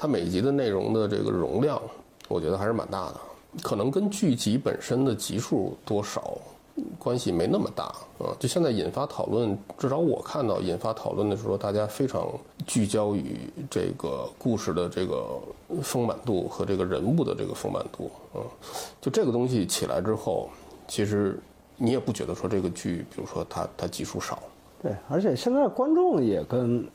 [0.00, 1.78] 它每集的内容的这个容量，
[2.26, 3.20] 我觉得还是蛮大的，
[3.62, 6.38] 可能跟剧集本身的集数多少。
[6.98, 7.84] 关系没那么大
[8.18, 12.26] 啊，就现在引发讨论，至少我看到引发讨论的时候，大家非常
[12.66, 15.38] 聚焦于这个故事的这个
[15.82, 18.40] 丰满度和这个人物的这个丰满度啊。
[19.02, 20.48] 就这个东西起来之后，
[20.88, 21.38] 其实
[21.76, 24.42] 你也不觉得说这个剧，比如说它它集数少。
[24.82, 26.88] 对，而且现在观众也跟。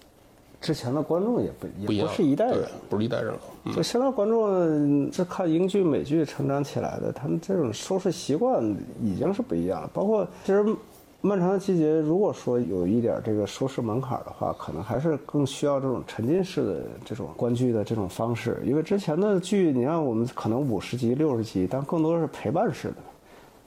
[0.66, 3.40] 之前的观众也不也不是一代人，不是一代人了。
[3.72, 8.64] 就现在观众是看英剧、美剧成长起来的，他们这种收视习惯
[9.00, 9.90] 已经是不一样了。
[9.94, 10.64] 包括其实
[11.22, 18.60] 《漫长的季节》，如果说有一点这个收视门槛的话，可能还是更需要这种沉浸式的这种观剧的这种方式。
[18.66, 22.96] 因为之前的剧，你看我们可能五十集、六十集，但更多是陪伴式的，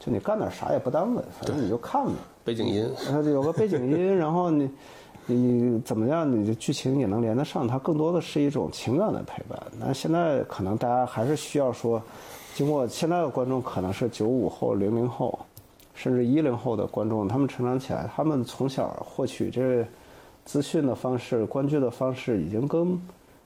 [0.01, 2.13] 就你干点啥也不耽误，反正你就看呗。
[2.45, 2.91] 背景音，
[3.33, 4.69] 有个背景音， 然后你。
[5.31, 6.31] 你怎么样？
[6.31, 9.63] 你的剧情也能连得上，它更多的是一种情感的陪伴。
[9.79, 12.03] 那现在可能大家还是需要说，
[12.55, 15.39] 经过现在的观众可能是九五后、零零后，
[15.95, 19.87] 甚至一零后的观众，他们成长起来，他们从小获取这
[20.47, 22.99] 资讯的方式、观剧的方式已经跟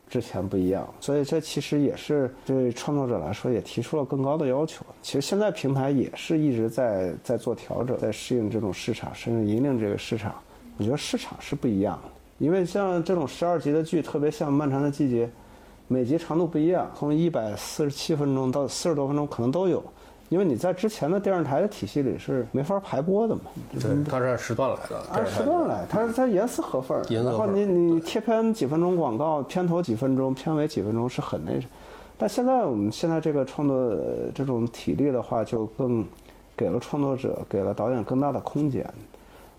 [0.08, 4.84] 之前不一样，所以这其实也是对创作者来说也提出了更高的要求。
[5.02, 10.34] 其实现在平台也是一直在在做调整，在适应这种市场，甚至引领这个市场。
[10.78, 15.26] 我觉得市场是不一样的，因为像这种十二集的剧，特别像《漫长的季节》，
[15.86, 19.82] 每集长度不一样，从一百四十七分钟到四十多分钟可能都有。
[20.28, 23.42] 因为你在之前的电视台的体系里是没法排播的嘛。
[23.78, 24.98] 对，它是按时段来的。
[25.12, 26.98] 按时段来，它是它严丝合缝。
[27.10, 31.52] 然后你你贴片几分钟广告，片头几分钟，片尾几分钟是很那。
[32.16, 33.94] 但现在我们现在这个创作
[34.34, 36.02] 这种体力的话，就更
[36.56, 38.90] 给了创作者、给了导演更大的空间，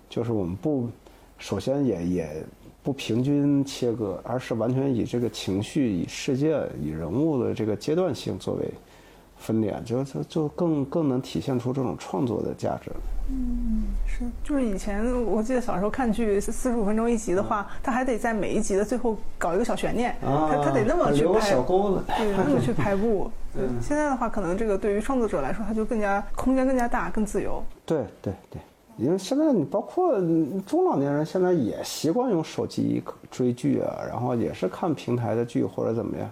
[0.09, 0.89] 就是我们不。
[1.37, 2.43] 首先也也
[2.81, 8.69] 不平均切割，而是完全以这个情绪、以事件、以人物的这个阶段性作为
[9.37, 12.91] 分点，就就就更更能体现出这种创作的价值。
[13.29, 21.55] 嗯，是，就是以前我记得小时候看剧四十五分钟一集的话，他还得在每一集的最后搞一个小悬念，他他得那么去拍，
[22.17, 23.31] 对，那么去 拍布。
[23.53, 27.63] 对，现在的话，可能这个对于创作者来说，他就更加空间更加大，更自由。
[27.85, 28.61] 对对对。
[28.97, 30.19] 因为现在你包括
[30.67, 33.01] 中老年人，现在也习惯用手机
[33.31, 36.29] 追剧啊，然后也是看平台的剧或者怎么样。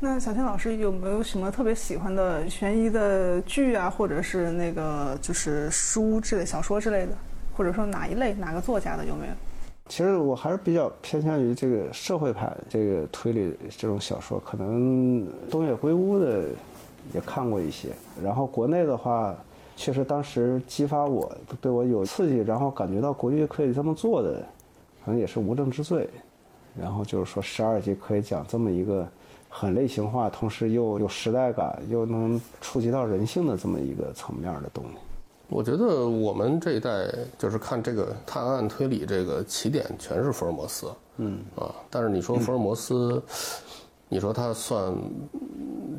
[0.00, 7.12] 那小天老师有没有什么特别喜欢的悬疑的剧啊，或者是那个就是书之类、小说之类的，
[7.54, 9.32] 或者说哪一类哪个作家的有没有？
[9.88, 16.44] 其实我还是比较偏向于这个社会派这个推理这种小说，可能东野圭吾的
[17.12, 17.88] 也看过一些，
[18.22, 19.36] 然后国内的话。
[19.80, 24.44] 确实，当时激发我对我有刺激，然后感觉到国剧可以这么做的，
[25.04, 26.02] 可能也是《无证之罪》，
[26.76, 29.06] 然后就是说十二集可以讲这么一个
[29.48, 34.90] 很类型化，同时又有时代感，又能触及到人性的这么一个层面的东西。
[35.48, 40.88] 我觉得我们这一代就是看这个探案推理，这个起点全是福尔摩斯，
[41.18, 43.22] 嗯啊，但是你说福尔摩斯，
[44.08, 44.92] 你说他算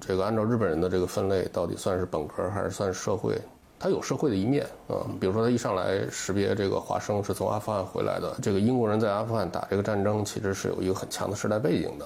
[0.02, 3.40] 这个按照日本人的这个分类，到底算是本科还是算社会？
[3.80, 12.06] 他有社会的一面啊，比如说他一上来识别这个华生是从阿富汗回来的，这个英国人在阿富汗打这个战争，其实是有一个很强的时代背景的，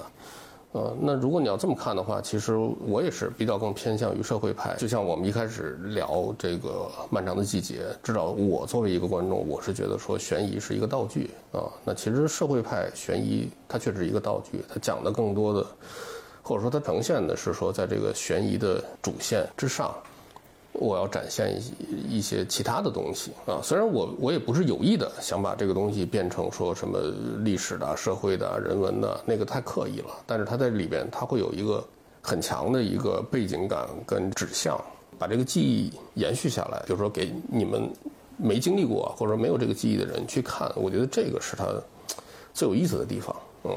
[0.70, 4.76] 呃，那如果你要这么看的话，其实我也是比较更偏向于社会派。
[4.76, 15.66] 就像我们一开始聊这个漫长的季节，至少我作为一个观众，我是觉得说悬疑是一个道具啊，那其实社会派悬疑它确实是一个道具，它讲的更多的，
[16.40, 19.92] 或者说它呈现的是说在这个悬疑的主线之上。
[20.74, 21.56] 我要展现
[21.88, 23.60] 一一些其他的东西啊。
[23.62, 26.98] 虽然我我也不是有意的想把这个东西变成说什么
[27.38, 30.10] 历史的、社会的、人文的，那个太刻意了。
[30.26, 31.82] 但是它在里边，它会有一个
[32.20, 34.78] 很强的一个背景感跟指向，
[35.18, 36.82] 把这个记忆延续下来。
[36.88, 37.88] 就是说，给你们
[38.36, 41.66] 没经历过或者没有这个记忆的人去看，我觉得这个是它
[42.52, 43.34] 最有意思的地方。
[43.64, 43.74] 嗯，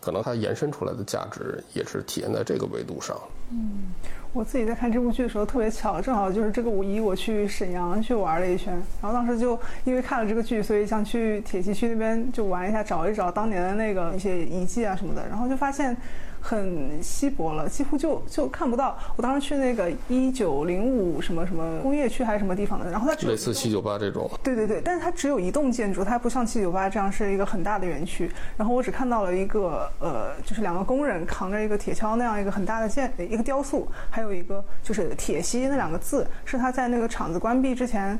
[0.00, 3.16] 可能它延伸出来的价值也是体现在这个维度上。
[3.50, 3.92] 嗯，
[4.32, 15.96] 我自己在看这部剧的时候特别巧，正好就是这个五一我去沈阳去玩了一圈，然后当时就因为看了这个剧，所以想去铁西区那边就玩一下，找一找当年的那个一些遗迹啊什么的，然后就发现。
[16.40, 18.96] 很稀薄了，几乎就就看不到。
[19.16, 24.30] 我当时去那个一九零五什么什么工业区还是什么地方的，然后它类似七九八这种。
[24.40, 28.30] 对对对，但是它只有一栋建筑，它不像七九八这样是一个很大的园区。
[28.56, 38.18] 然后我只看到了一个呃，就是两个工人扛着一个铁锹那样一个很大的建一个雕塑，还有一个就是铁西那两个字，是他在那个厂子关闭之前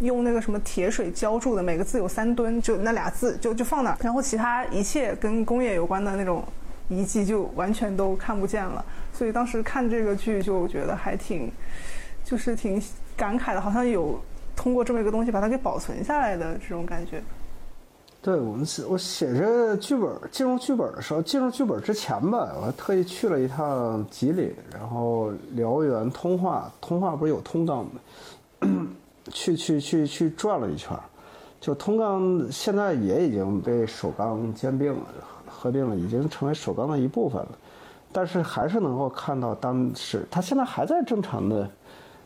[0.00, 3.98] 用那个什么铁水浇筑的，每个字有三吨，就那俩字就就放那儿。
[4.00, 6.42] 然后其他一切跟工业有关的那种。
[6.90, 11.50] 遗迹就完全都看不见了，所以当时看这个剧就觉得还挺，
[12.22, 12.80] 就是挺
[13.16, 14.20] 感慨的，好像有
[14.54, 17.22] 通过这么一个东西把它给保存下来的这种感觉。
[18.24, 28.88] 对我们写我写这剧本进入剧本的时候，进入剧本之前吧，我还特意去了一趟吉林，然后辽源通化，通化不是有通钢吗？
[29.30, 30.98] 去去去去转了一圈，
[31.60, 35.04] 就通钢现在也已经被首钢兼并了。
[35.46, 37.48] 合并了，已经成为首钢的一部分了，
[38.10, 41.70] 但是还是能够看到当时，它现在还在正常的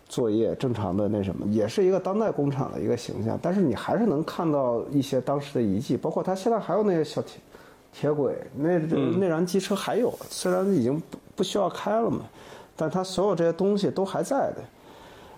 [0.08, 3.38] 作业，正常的那什么，也是一个当代工厂的一个形象。
[3.42, 7.40] 但是你还是能看到一些当时的遗迹，包括它现在还有那些小铁
[7.92, 12.20] 铁轨，那内燃机车还有，虽然已经不不需要开了嘛，
[12.74, 14.56] 但它所有这些东西都还在的，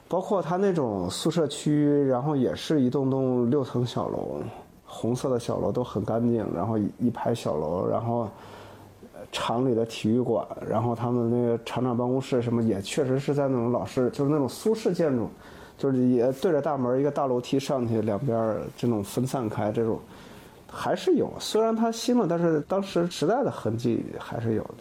[0.09, 4.40] 包括它那种宿舍区，然后也是一栋栋六层小楼。
[4.92, 8.28] 红色的小楼都很干净，然后一排小楼，然后
[9.33, 15.28] 厂里的体育馆，然后他们那个厂长办公室什么也确实是在那种老式，就是那种苏式建筑，
[15.78, 19.98] 就是也对着大门一个大楼梯上去，两边这种分散开，这种
[20.70, 21.33] 还是有。
[21.38, 24.74] 虽然它新了，但是当时时代的痕迹还是有的。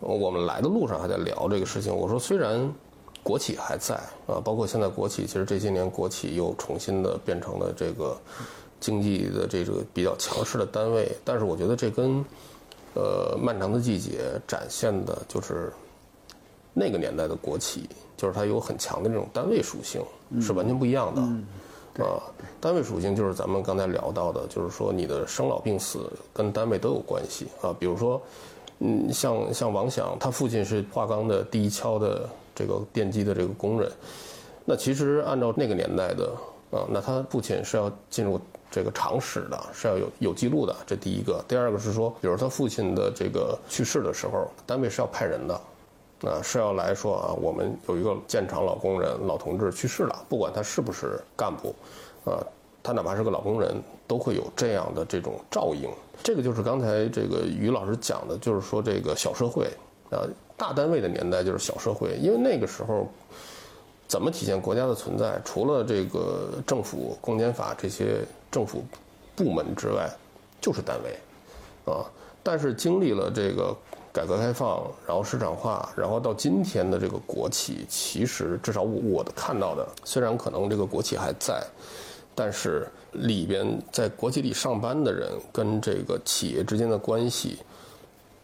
[0.00, 2.72] 我们来的路上还在聊这个事情，我说虽然
[3.22, 3.94] 国企还在
[4.26, 8.16] 啊，包括现在国企，其实这些年国企又重新的变成了这个。
[8.82, 12.24] 经济的这个比较强势的单位，但是我觉得这跟，
[12.94, 15.72] 呃，漫长的季节展现的就是
[16.74, 20.02] 那个年代的国企，就是它有很强的这种单位属性，
[20.42, 21.22] 是完全不一样的。
[22.04, 22.20] 啊，
[22.60, 27.74] 单位属性就是咱们刚才聊到的，就是说你的生老病死跟单位都有关系啊。
[27.78, 28.20] 比如说，
[28.80, 33.90] 嗯，像像王响，他父亲是华钢的第一锹的这个电机的这个工人，
[34.66, 36.30] 那其实按照那个年代的
[36.70, 38.38] 啊，那他父亲是要进入。
[38.72, 41.44] 这个常识的是要有有记录的，这第一个。
[41.46, 45.54] 第二个是说，比如他父亲的这个去世的时候，单位是要派人的，
[46.22, 51.74] 啊，是要来说啊，我们有一个建厂老工人、老同志去世了，不管他是不是干部，
[52.24, 52.40] 啊，
[52.82, 55.90] 他哪怕是个老工人，都会有这样的这种照应。
[56.22, 59.66] 这个就是刚才这个于老师讲的，就是说这个小社会，
[60.10, 60.24] 啊，
[60.56, 63.06] 大单位的年代就是小社会，因为那个时候。
[64.08, 65.40] 怎么体现国家的存在？
[65.42, 68.18] 除了这个政府、公检法这些
[68.52, 68.84] 政府
[69.34, 70.08] 部门之外，
[70.60, 72.04] 就是单位，啊！
[72.42, 73.74] 但是经历了这个
[74.12, 81.64] 改革开放，然后市场化，然后到今天的这个国企，其实至少我我看到的，虽然可能这个国企还在，
[82.34, 87.58] 但是里边在国企里上班的人跟这个企业之间的关系，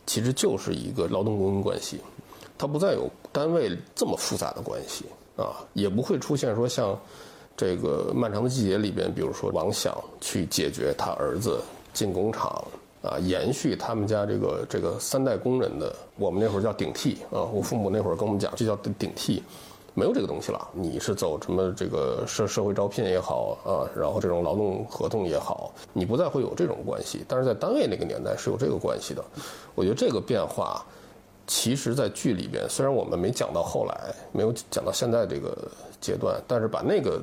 [0.06, 2.00] 其实就是一个劳动供应关系，
[2.56, 5.04] 它不再有单位这么复杂的关系。
[5.36, 6.98] 啊，也不会出现说像
[7.58, 11.60] 这个漫长的季节里边，比如说王想去解决他儿子
[11.92, 12.64] 进工厂
[13.02, 19.42] 啊，延续他们家这个这个三代工人的，我们那会儿叫顶替啊，我父母那会儿跟我们讲，这叫顶替，
[19.92, 20.68] 没有这个东西了。
[20.72, 27.24] 你是走什么这个社社会招聘也好啊，然后这种劳动合同也好，你不再会有这种关系。
[27.26, 29.24] 但是在单位那个年代是有这个关系的，
[29.74, 30.80] 我觉得这个变化。
[31.50, 35.56] 其实，在剧里边，虽然我们没讲到后来，没有讲到现在这个
[36.00, 37.20] 阶段，但是把那个，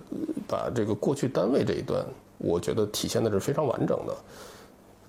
[0.48, 2.06] 把这个过去单位这一段，
[2.38, 4.16] 我觉得体现的是非常完整的，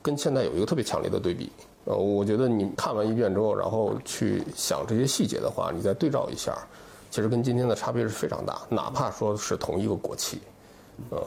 [0.03, 1.51] 跟现在有一个特别强烈的对比。
[1.85, 6.57] 呃，我觉得你看完一遍之后，然后去想这些细节的话，你再对照一下，
[7.11, 10.41] 其实跟今天的差别是非常大，哪怕说是同一个国企，
[11.11, 11.23] 啊，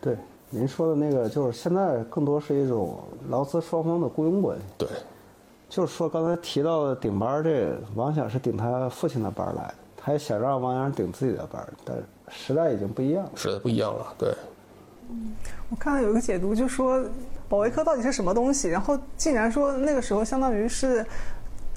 [0.00, 0.16] 对，
[0.50, 4.64] 您说的那个就是现在更多是一种劳资双方的雇佣关系。
[4.78, 4.88] 对。
[5.66, 9.74] 就是说，刚才提到的顶班儿，这王想是顶他父亲的班儿来的。
[10.04, 11.96] 他也想让王阳顶自己的班儿，但
[12.28, 13.30] 时代已经不一样了。
[13.34, 14.34] 时代不一样了，对。
[15.70, 17.02] 我看到有一个解读，就说
[17.48, 21.04] 保卫科到底是什么东西，然后竟然说那个时候相当于是，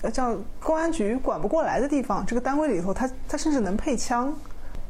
[0.02, 4.34] 呃，叫公安局管不过来的地方，这个单位里头，他他甚至能配枪，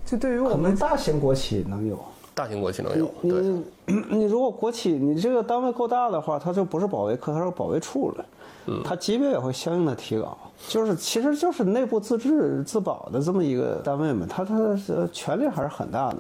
[0.04, 2.00] 就对于我们大型国企能有，
[2.34, 3.42] 大型国企能有，对，
[3.86, 8.26] 你你如果国企你这个单位够大的话，它就不是保卫科，它是保卫处了，
[8.68, 10.38] 嗯它级别也会相应的提高。
[10.68, 16.18] 就是其实就是内部自治自保的这么一个单位嘛，它它的权力还是很大的。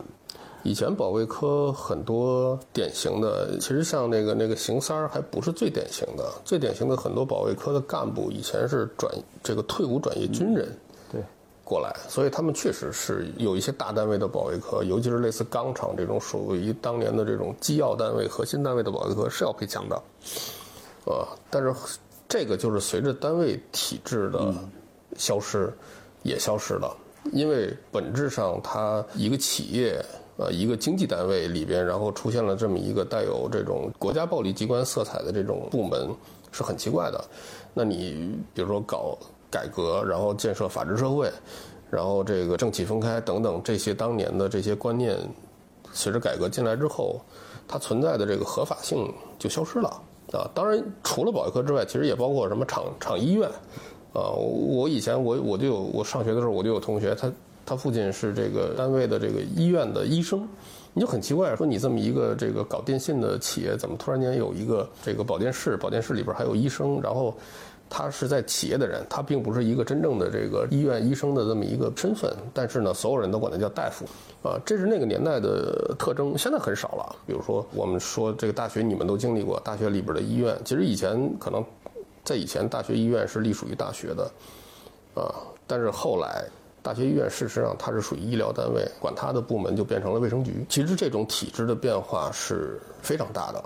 [0.64, 9.10] 以前保卫科很多典型的，其实像那个那个邢三儿还不是最典型的，最典型的很多保卫科的干部以前是转
[9.42, 10.68] 这个退伍转业军人
[11.10, 11.22] 对，
[11.64, 20.02] 过来，所以他们确实是有一些大单位的保卫科，尤其是类似钢厂这种属于当年的这种机要单位、核心单位的保卫科是要配枪的，
[21.06, 21.74] 呃，但是
[22.28, 24.54] 这个就是随着单位体制的
[25.16, 25.72] 消失，
[26.24, 26.96] 也消失了，
[27.32, 30.04] 因为本质上它一个企业。
[30.40, 36.16] 呃，一个经济单位里边，然后出现了这么一个带有这种国家暴力机关色彩的这种部门，
[36.52, 37.20] 是很奇怪的。
[37.74, 39.18] 那你比如说搞
[39.50, 41.28] 改革，然后建设法治社会，
[41.90, 45.18] 然后这个政企分开等等这些当年的这些观念，
[45.92, 47.20] 随着改革进来之后，
[47.68, 50.00] 它存在的这个合法性就消失了
[50.32, 50.50] 啊。
[50.54, 53.50] 当然，除了保卫科之外，其实也包括什么厂厂医院
[54.14, 54.32] 啊。
[54.32, 57.32] 我以前我我就有我上学的时候我就有同学他。
[57.70, 60.48] 他父亲是这个单位的这个医院的医生，
[60.94, 65.76] 你就很奇怪，说你这么一个这个搞电信的企业，怎么突然间有一个这个保健室？
[65.76, 67.36] 保健室里边还有医生，然后
[67.90, 74.06] 他是在企业的人，他并不是一个真正的这个医院医生的这么一个身份，但是呢，所有人都管他叫大夫，
[74.48, 77.16] 啊，这是那个年代的特征，现在很少了。
[77.26, 81.64] 比如说我们说这个大学，你们都经历过，大学里边的医院，其实以前可能
[82.24, 84.32] 在以前大学医院是隶属于大学的，
[85.16, 85.36] 啊，
[85.66, 86.46] 但是后来。
[86.84, 90.66] 大学医院事实上它是属于医疗单位，管它的部门就变成了卫生局。
[90.70, 93.62] 其实这种体制的变化是非常大的，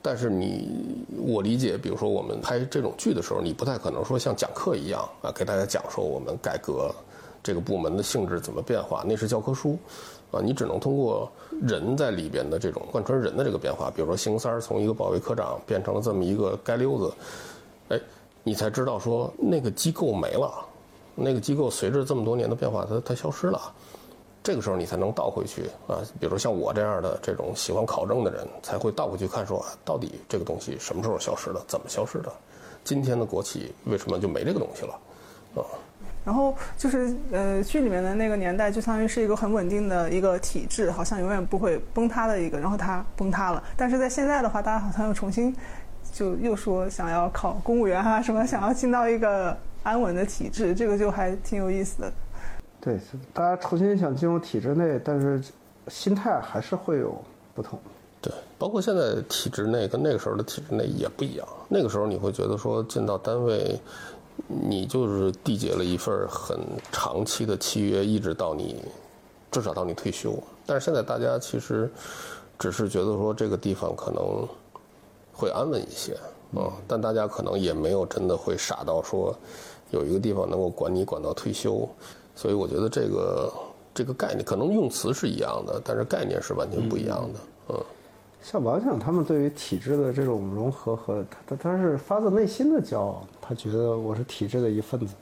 [0.00, 6.94] 但是你我理解，比如说我们拍这种剧的时候，你不太可能说像讲课一样啊，给大家讲说我们改革
[7.42, 9.78] 这个部门的性质怎么变化，那是教科书
[10.30, 11.30] 啊，你只能通过
[11.62, 17.12] 人在里边的这种贯穿人的这个变化，比如说邢三儿从一个保卫科长变成了这么一个街溜子，
[17.88, 18.00] 哎，
[18.44, 20.64] 你才知道说那个机构没了。
[21.20, 23.60] 那个机构随着这么多年的变化，它它消失了，
[24.48, 26.00] 这个时候你才能倒回去啊。
[26.18, 32.32] 比如像我这样的这种喜欢考证的人，才会倒回去看说，到底这个东西什么时候消失的，怎么消失的？
[32.82, 34.94] 今天的国企为什么就没这个东西了？
[35.54, 35.60] 啊。
[36.24, 43.62] 然后就是呃，剧里面的那个年代，就相当于是一个很稳定的一个体制，好像永远不会崩塌的一个，然后它崩塌了。
[43.76, 45.54] 但是在现在的话，大家好像又重新
[46.10, 49.54] 就又说想要考公务员啊，什么想要进到一个。
[49.84, 52.12] 安稳的体制，这个就还挺有意思的。
[52.80, 52.98] 对，
[53.34, 55.42] 大家重新想进入体制内，但是
[55.88, 57.14] 心态还是会有
[57.54, 57.78] 不同。
[58.20, 61.46] 对，包括现在体制内跟那个时候的体制内也不一样。
[61.68, 63.80] 那个时候你会觉得说进到单位，
[64.46, 66.58] 你就是缔结了一份很
[66.90, 68.82] 长期的契约，一直到你
[69.50, 70.36] 至少到你退休。
[70.66, 71.90] 但是现在大家其实
[72.58, 74.46] 只是觉得说这个地方可能
[75.32, 76.16] 会安稳一些。
[76.52, 79.36] 嗯，但大家可能也没有真的会傻到说，
[79.90, 81.88] 有一个地方能够管你管到退休，
[82.38, 83.52] 所以我觉得这个
[83.92, 87.40] 这个概念可能用词是一样的，但是概念是完全不一样的。
[87.70, 87.84] 嗯，
[88.40, 95.14] 像王想他们对于体制的这种融合和他他是发自内心的骄傲，他觉得我是体制的一份子，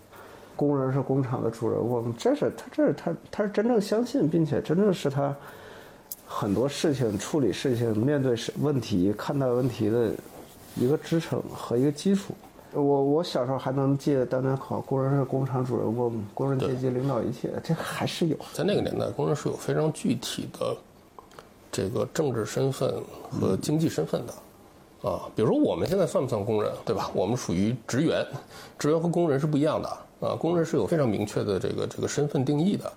[0.55, 5.35] 工人是工厂的主人，我们这是他这是他他是真正相信，并且真正是他
[6.27, 10.12] 很多事情处理事情、面对问题、看待问题的。
[10.79, 12.35] 一个支撑和一个基础。
[12.73, 18.37] 我我小时候还能记得当年考工人是工厂主人公，工人阶级领导一切，这还是有。
[18.53, 20.77] 在那个年代，工人是有非常具体的
[21.73, 22.95] 这个政治身份
[23.31, 25.23] 和经济身份的啊。
[25.35, 27.11] 比如说我们现在算不算工人，对吧？
[27.14, 28.27] 我们属于职员，
[28.79, 29.89] 职员和工人是不一样的
[30.21, 30.35] 啊。
[30.35, 32.93] 工人是有非常明确的这个这个身份定义的。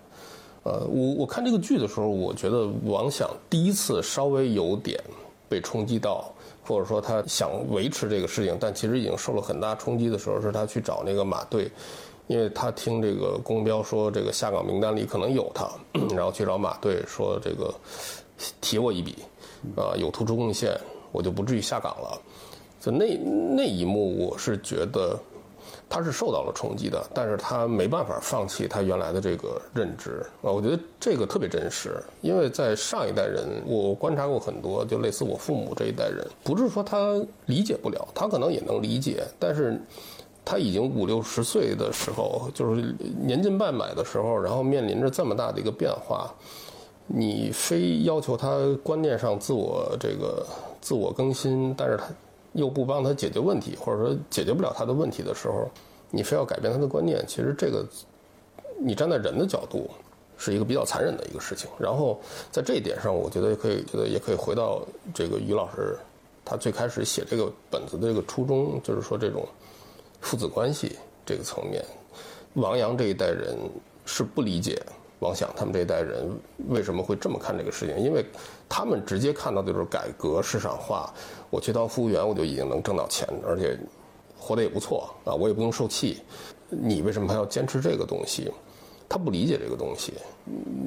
[0.64, 5.00] 呃，我我看这个剧的时候，我觉得王想第一次稍微有点
[5.48, 6.30] 被冲击到。
[6.70, 11.68] 或者说他想维持这个事情，但其实已经受了很大冲击的时候，是他去找那个马队，
[12.28, 15.68] 因为他听这个公标说这个下岗名单里可能有他，
[16.16, 17.74] 然后去找马队说这个
[18.62, 19.16] 提我一笔，
[19.76, 20.80] 啊，有突出贡献，
[21.12, 22.22] 我就不至于下岗了。
[22.80, 25.20] 就那那一幕，我是觉得。
[25.90, 30.24] 他是受到了冲击的，但是他没办法放弃他原来的这个认知。
[30.44, 39.82] 啊，我觉得这个特别真实，因为在上一代人，我观察过很多，就类似我父母这一代人，不是说他理解不了，他可能也能理解，但是
[40.46, 46.32] 他已经五六十岁的时候，就是年近半百的时候，然后面临着这么大的一个变化，
[47.08, 50.46] 你非要求他观念上自我这个
[50.80, 52.06] 自我更新，但是他
[52.60, 55.68] 又不帮他解决问题，或者说解决不了他的问题的时候，
[56.12, 57.84] 你非要改变他的观念，其实这个
[58.80, 59.90] 你站在人的角度
[60.38, 61.68] 是一个比较残忍的一个事情。
[61.80, 62.20] 然后
[62.52, 65.98] 在这一点上，我觉得也可以，觉得也可以回到这个于老师
[66.46, 69.48] 他最开始写这个本子的这个初衷，就是说这种。
[70.22, 71.82] 父子关系这个层面，
[72.56, 73.56] 王阳这一代人
[74.06, 74.78] 是不理解
[75.20, 76.30] 王想他们这一代人
[76.68, 78.26] 为什么会这么看这个事情，因为
[78.68, 81.14] 他们直接看到的就是改革市场化，
[81.50, 83.78] 我去当服务员我就已经能挣到钱，而且
[84.38, 86.22] 活得也不错啊，我也不用受气。
[86.70, 88.52] 你为什么还要坚持这个东西？
[89.10, 90.14] 他不理解这个东西。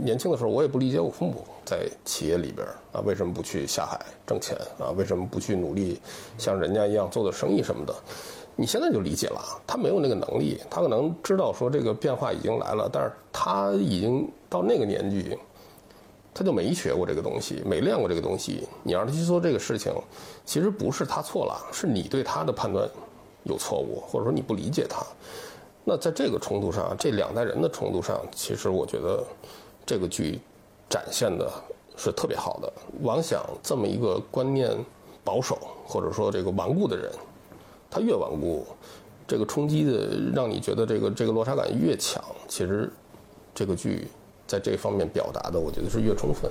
[0.03, 4.91] 年轻的时候我也不理解我父母在企业里边啊为什么不去下海挣钱啊？
[4.97, 6.01] 为什么不去努力
[6.39, 7.95] 像人家一样做做生意什么的？
[8.55, 15.37] 你现在就理解了，他没有那个能力，他可能知道说这个变化已经来了，但是他已经到那个年纪，
[16.35, 18.69] 他就没学过这个东西，没练过这个东西。
[18.83, 19.91] 你让他去做这个事情，
[20.45, 22.87] 其实不是他错了，是你对他的判断
[23.45, 25.03] 有错误，或者说你不理解他。
[25.83, 29.25] 那在这个冲突上，这两代人的冲突上，其实我觉得
[29.87, 30.39] 这个剧
[30.91, 31.51] 展现的
[31.97, 32.73] 是特别好的。
[33.01, 34.77] 王想这么一个观念
[35.25, 37.11] 保守或者说这个顽固的人。
[37.93, 38.67] 它越顽固，
[39.29, 42.25] 这个冲击的让你觉得这个这个落差感越强。
[42.49, 42.91] 其实，
[43.55, 44.09] 这个剧
[44.47, 46.51] 在这方面表达的，我觉得是越充分。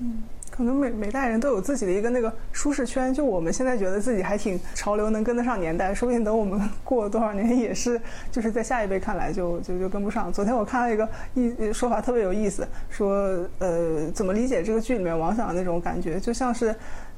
[0.00, 0.22] 嗯，
[0.58, 3.14] 可能每每代人都有自己的一个那个舒适圈。
[3.14, 8.00] 就我们现在觉得自己还挺潮流，能跟得上年代，说不定等我们过多少年，也是
[8.32, 10.32] 就是在下一辈看来就就就跟不上。
[10.32, 16.74] 昨天我看了一个一说法特别有意思，说呃怎么理解这个剧里面王想的那种感觉，就像是。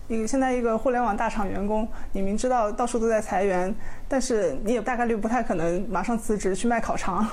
[0.09, 3.73] 一个现在一个互联网大厂员工，你明知道到处都在裁员，
[4.09, 7.25] 但是你也大概率不太可能马上辞职去卖烤肠。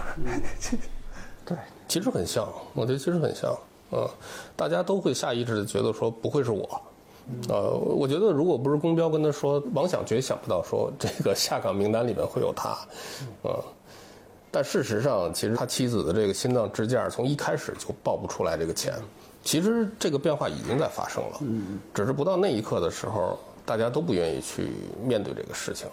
[1.44, 3.52] 对，其实很像，我觉得其实很像，
[3.92, 4.08] 嗯，
[4.56, 6.82] 大家都会下意识的觉得说不会是我，
[7.50, 12.78] 呃，我觉得如果不是公标跟他说，王想绝想不到说这个下岗名单里面会有他，
[13.44, 13.52] 嗯，
[14.52, 18.94] 但事实上，其实他妻子的这个心脏支架从一开始就报不出来这个钱。
[19.44, 21.40] 其实这个变化已经在发生了，
[21.94, 25.88] 只是不到那一刻的时候，大家都不愿意去面对这个事情。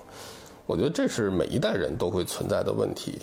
[0.66, 3.20] 我觉得这是每一代人都会存在的问题，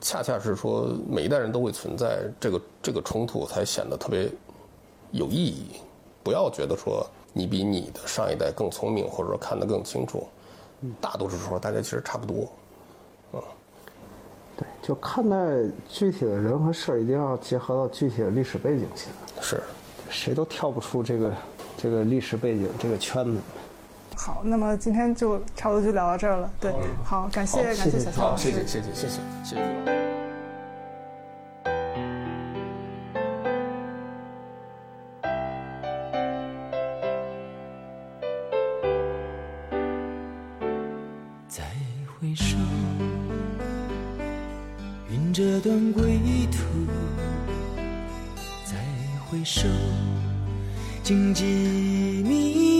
[0.00, 4.30] 恰恰是说每一代人都会存在这个这个冲突，才显得特别
[5.10, 5.76] 有意义。
[6.22, 10.26] 不要觉得说你比你的上一代更聪明，或者说看得更清楚，
[11.00, 12.50] 大多数时候大家其实差不多。
[13.32, 13.42] 嗯，
[14.56, 15.36] 对，就看待
[15.88, 19.06] 具体的人和事儿，一定要结合到具体的历史背景下。
[19.40, 19.62] 是，
[20.08, 21.32] 谁都跳不出这个
[21.76, 23.38] 这个历史背景这个圈子。
[24.16, 26.50] 好，那么今天就差不多就聊到这儿了。
[26.60, 26.72] 对，
[27.04, 29.08] 好，感谢感谢小乔，谢谢谢谢谢谢
[29.44, 29.56] 谢谢。
[41.48, 41.64] 再
[42.20, 42.56] 回首，
[45.10, 46.18] 云这段归
[46.52, 46.58] 途。
[48.64, 48.76] 再
[49.26, 49.66] 回首，
[51.02, 51.44] 荆棘
[52.26, 52.79] 密